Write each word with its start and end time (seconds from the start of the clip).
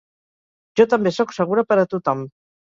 Jo 0.81 0.87
també 0.93 1.11
soc 1.17 1.35
segura 1.41 1.65
per 1.73 1.79
a 1.83 1.85
tothom. 1.93 2.25